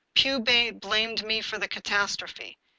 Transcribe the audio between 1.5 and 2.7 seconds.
the catastrophe.